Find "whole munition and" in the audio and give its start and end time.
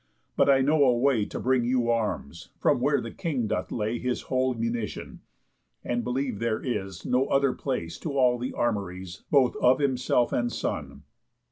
4.23-6.03